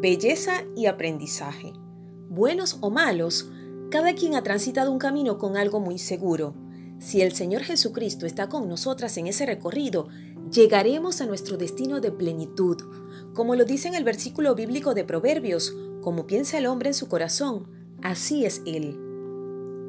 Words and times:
belleza 0.00 0.64
y 0.76 0.86
aprendizaje. 0.86 1.72
Buenos 2.28 2.78
o 2.80 2.90
malos, 2.90 3.50
cada 3.90 4.14
quien 4.14 4.34
ha 4.34 4.42
transitado 4.42 4.92
un 4.92 4.98
camino 4.98 5.38
con 5.38 5.56
algo 5.56 5.80
muy 5.80 5.98
seguro. 5.98 6.54
Si 6.98 7.20
el 7.20 7.32
Señor 7.32 7.62
Jesucristo 7.62 8.26
está 8.26 8.48
con 8.48 8.68
nosotras 8.68 9.16
en 9.16 9.26
ese 9.26 9.46
recorrido, 9.46 10.08
llegaremos 10.52 11.20
a 11.20 11.26
nuestro 11.26 11.56
destino 11.56 12.00
de 12.00 12.12
plenitud. 12.12 12.76
Como 13.34 13.54
lo 13.54 13.64
dice 13.64 13.88
en 13.88 13.94
el 13.94 14.04
versículo 14.04 14.54
bíblico 14.54 14.94
de 14.94 15.04
Proverbios, 15.04 15.74
como 16.02 16.26
piensa 16.26 16.58
el 16.58 16.66
hombre 16.66 16.90
en 16.90 16.94
su 16.94 17.08
corazón, 17.08 17.68
así 18.02 18.44
es 18.44 18.62
él. 18.66 18.98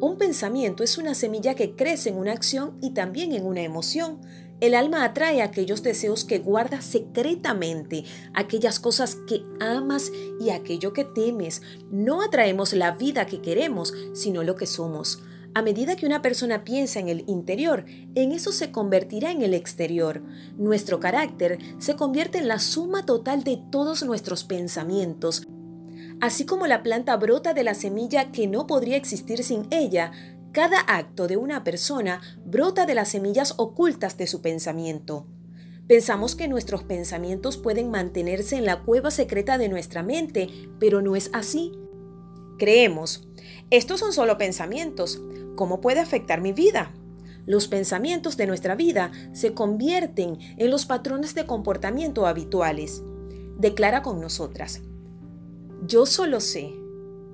Un 0.00 0.16
pensamiento 0.16 0.84
es 0.84 0.96
una 0.96 1.14
semilla 1.14 1.54
que 1.54 1.74
crece 1.74 2.10
en 2.10 2.18
una 2.18 2.32
acción 2.32 2.78
y 2.80 2.94
también 2.94 3.32
en 3.32 3.44
una 3.44 3.62
emoción. 3.62 4.20
El 4.60 4.74
alma 4.74 5.04
atrae 5.04 5.40
aquellos 5.40 5.84
deseos 5.84 6.24
que 6.24 6.40
guardas 6.40 6.84
secretamente, 6.84 8.04
aquellas 8.34 8.80
cosas 8.80 9.16
que 9.28 9.42
amas 9.60 10.10
y 10.40 10.50
aquello 10.50 10.92
que 10.92 11.04
temes. 11.04 11.62
No 11.92 12.22
atraemos 12.22 12.72
la 12.72 12.90
vida 12.92 13.26
que 13.26 13.40
queremos, 13.40 13.94
sino 14.14 14.42
lo 14.42 14.56
que 14.56 14.66
somos. 14.66 15.22
A 15.54 15.62
medida 15.62 15.96
que 15.96 16.06
una 16.06 16.22
persona 16.22 16.64
piensa 16.64 16.98
en 16.98 17.08
el 17.08 17.24
interior, 17.28 17.84
en 18.14 18.32
eso 18.32 18.50
se 18.50 18.72
convertirá 18.72 19.30
en 19.30 19.42
el 19.42 19.54
exterior. 19.54 20.22
Nuestro 20.56 20.98
carácter 20.98 21.58
se 21.78 21.94
convierte 21.94 22.38
en 22.38 22.48
la 22.48 22.58
suma 22.58 23.06
total 23.06 23.44
de 23.44 23.60
todos 23.70 24.02
nuestros 24.02 24.42
pensamientos. 24.44 25.46
Así 26.20 26.44
como 26.44 26.66
la 26.66 26.82
planta 26.82 27.16
brota 27.16 27.54
de 27.54 27.62
la 27.62 27.74
semilla 27.74 28.32
que 28.32 28.48
no 28.48 28.66
podría 28.66 28.96
existir 28.96 29.44
sin 29.44 29.68
ella, 29.70 30.10
cada 30.52 30.80
acto 30.80 31.28
de 31.28 31.36
una 31.36 31.64
persona 31.64 32.20
brota 32.44 32.86
de 32.86 32.94
las 32.94 33.08
semillas 33.08 33.54
ocultas 33.58 34.16
de 34.16 34.26
su 34.26 34.40
pensamiento. 34.40 35.26
Pensamos 35.86 36.34
que 36.34 36.48
nuestros 36.48 36.82
pensamientos 36.82 37.56
pueden 37.56 37.90
mantenerse 37.90 38.56
en 38.56 38.64
la 38.64 38.82
cueva 38.82 39.10
secreta 39.10 39.58
de 39.58 39.68
nuestra 39.68 40.02
mente, 40.02 40.48
pero 40.78 41.00
no 41.00 41.16
es 41.16 41.30
así. 41.32 41.72
Creemos, 42.58 43.28
estos 43.70 44.00
son 44.00 44.12
solo 44.12 44.36
pensamientos, 44.36 45.22
¿cómo 45.56 45.80
puede 45.80 46.00
afectar 46.00 46.40
mi 46.40 46.52
vida? 46.52 46.92
Los 47.46 47.68
pensamientos 47.68 48.36
de 48.36 48.46
nuestra 48.46 48.74
vida 48.74 49.12
se 49.32 49.54
convierten 49.54 50.38
en 50.58 50.70
los 50.70 50.84
patrones 50.84 51.34
de 51.34 51.46
comportamiento 51.46 52.26
habituales. 52.26 53.02
Declara 53.58 54.02
con 54.02 54.20
nosotras, 54.20 54.82
yo 55.86 56.04
solo 56.04 56.40
sé 56.40 56.74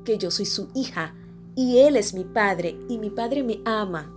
que 0.05 0.19
yo 0.19 0.31
soy 0.31 0.47
su 0.47 0.69
hija 0.75 1.15
y 1.57 1.79
Él 1.79 1.97
es 1.97 2.15
mi 2.15 2.25
Padre 2.25 2.77
y 2.89 2.99
mi 2.99 3.11
Padre 3.11 3.43
me 3.43 3.61
ama. 3.65 4.13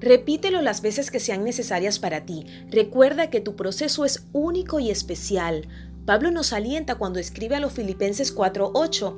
Repítelo 0.00 0.60
las 0.60 0.82
veces 0.82 1.10
que 1.10 1.20
sean 1.20 1.44
necesarias 1.44 1.98
para 1.98 2.26
ti. 2.26 2.44
Recuerda 2.70 3.30
que 3.30 3.40
tu 3.40 3.56
proceso 3.56 4.04
es 4.04 4.26
único 4.32 4.80
y 4.80 4.90
especial. 4.90 5.68
Pablo 6.04 6.30
nos 6.30 6.52
alienta 6.52 6.96
cuando 6.96 7.18
escribe 7.18 7.56
a 7.56 7.60
los 7.60 7.72
Filipenses 7.72 8.34
4:8. 8.34 9.14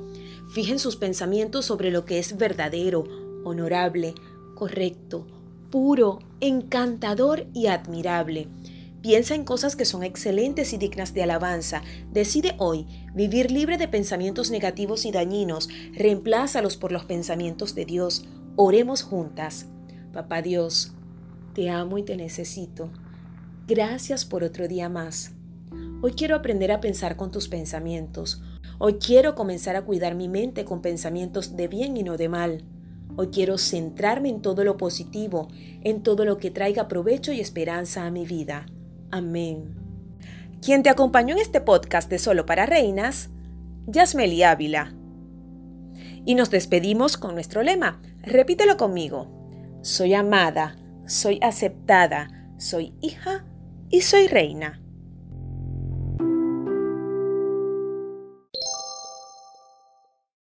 Fijen 0.53 0.79
sus 0.79 0.95
pensamientos 0.95 1.65
sobre 1.65 1.91
lo 1.91 2.05
que 2.05 2.19
es 2.19 2.37
verdadero, 2.37 3.03
honorable, 3.43 4.13
correcto, 4.55 5.27
puro, 5.69 6.19
encantador 6.39 7.47
y 7.53 7.67
admirable. 7.67 8.47
Piensa 9.01 9.35
en 9.35 9.43
cosas 9.43 9.75
que 9.75 9.85
son 9.85 10.03
excelentes 10.03 10.73
y 10.73 10.77
dignas 10.77 11.13
de 11.13 11.23
alabanza. 11.23 11.83
Decide 12.11 12.55
hoy 12.57 12.87
vivir 13.13 13.51
libre 13.51 13.77
de 13.77 13.87
pensamientos 13.87 14.49
negativos 14.49 15.05
y 15.05 15.11
dañinos. 15.11 15.69
Reemplázalos 15.93 16.77
por 16.77 16.91
los 16.91 17.05
pensamientos 17.05 17.75
de 17.75 17.85
Dios. 17.85 18.25
Oremos 18.55 19.03
juntas. 19.03 19.67
Papá 20.13 20.41
Dios, 20.41 20.93
te 21.53 21.69
amo 21.69 21.99
y 21.99 22.03
te 22.03 22.17
necesito. 22.17 22.89
Gracias 23.67 24.25
por 24.25 24.43
otro 24.43 24.67
día 24.67 24.89
más. 24.89 25.33
Hoy 26.01 26.13
quiero 26.13 26.35
aprender 26.35 26.71
a 26.71 26.81
pensar 26.81 27.17
con 27.17 27.31
tus 27.31 27.47
pensamientos. 27.47 28.41
Hoy 28.79 28.93
quiero 28.95 29.35
comenzar 29.35 29.75
a 29.75 29.83
cuidar 29.83 30.15
mi 30.15 30.27
mente 30.27 30.65
con 30.65 30.81
pensamientos 30.81 31.55
de 31.55 31.67
bien 31.67 31.97
y 31.97 32.03
no 32.03 32.17
de 32.17 32.29
mal. 32.29 32.63
Hoy 33.15 33.27
quiero 33.27 33.57
centrarme 33.57 34.29
en 34.29 34.41
todo 34.41 34.63
lo 34.63 34.77
positivo, 34.77 35.49
en 35.81 36.03
todo 36.03 36.25
lo 36.25 36.37
que 36.37 36.51
traiga 36.51 36.87
provecho 36.87 37.31
y 37.31 37.39
esperanza 37.39 38.05
a 38.05 38.11
mi 38.11 38.25
vida. 38.25 38.67
Amén. 39.11 39.75
Quien 40.61 40.83
te 40.83 40.89
acompañó 40.89 41.33
en 41.35 41.41
este 41.41 41.61
podcast 41.61 42.09
de 42.09 42.19
Solo 42.19 42.45
para 42.45 42.65
Reinas, 42.65 43.29
Yasmeli 43.85 44.43
Ávila. 44.43 44.93
Y 46.25 46.35
nos 46.35 46.51
despedimos 46.51 47.17
con 47.17 47.33
nuestro 47.33 47.63
lema. 47.63 48.01
Repítelo 48.21 48.75
conmigo. 48.75 49.31
Soy 49.81 50.13
amada, 50.13 50.75
soy 51.05 51.39
aceptada, 51.41 52.51
soy 52.57 52.93
hija 53.01 53.45
y 53.89 54.01
soy 54.01 54.27
reina. 54.27 54.81